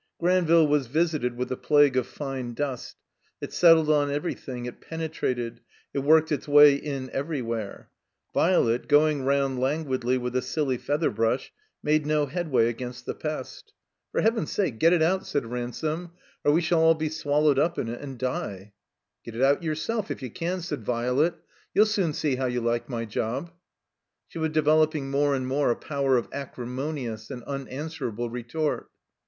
Granville 0.19 0.65
was 0.65 0.87
visited 0.87 1.37
with 1.37 1.51
a 1.51 1.55
plague 1.55 1.95
of 1.95 2.07
fine 2.07 2.55
dust. 2.55 2.95
It 3.39 3.53
settled 3.53 3.91
on 3.91 4.09
everything; 4.09 4.65
it 4.65 4.81
penetrated; 4.81 5.61
it 5.93 5.99
worked 5.99 6.31
its 6.31 6.47
way 6.47 6.73
in 6.73 7.09
ever3rwhere. 7.09 7.85
Violet, 8.33 8.87
going 8.87 9.21
rotmd 9.25 9.59
languidly 9.59 10.17
with 10.17 10.35
a 10.35 10.41
silly 10.41 10.79
feather 10.79 11.11
brush, 11.11 11.53
made 11.83 12.07
no 12.07 12.25
headway 12.25 12.67
against 12.67 13.05
the 13.05 13.13
pest. 13.13 13.73
164 14.13 14.65
THE 14.65 14.71
COMBINED 14.71 14.79
MAZE• 14.79 14.79
"For 14.79 14.79
Heaven's 14.79 14.79
sake 14.79 14.79
get 14.79 14.91
it 14.91 15.01
out/' 15.03 15.27
said 15.27 15.51
Ransome, 15.85 16.11
"or 16.43 16.51
we 16.51 16.61
shall 16.61 16.79
all 16.79 16.95
be 16.95 17.07
swallowed 17.07 17.59
up 17.59 17.77
in 17.77 17.87
it 17.87 18.01
and 18.01 18.17
die/' 18.17 18.73
Get 19.23 19.35
it 19.35 19.43
out 19.43 19.61
yourself, 19.61 20.09
if 20.09 20.23
you 20.23 20.31
can," 20.31 20.61
said 20.61 20.83
Violet. 20.83 21.35
"You'll 21.75 21.85
soon 21.85 22.13
see 22.13 22.37
how 22.37 22.47
you 22.47 22.59
like 22.61 22.89
my 22.89 23.05
job." 23.05 23.51
She 24.27 24.39
was 24.39 24.49
developing 24.49 25.11
more 25.11 25.35
and 25.35 25.45
more 25.45 25.69
a 25.69 25.75
power 25.75 26.17
of 26.17 26.27
acrimonious 26.33 27.29
and 27.29 27.43
unanswerable 27.43 28.31
retort. 28.31 28.89